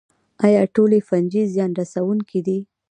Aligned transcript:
ایا 0.45 0.61
ټولې 0.75 0.99
فنجي 1.07 1.43
زیان 1.53 1.71
رسوونکې 1.81 2.39
دي 2.47 2.59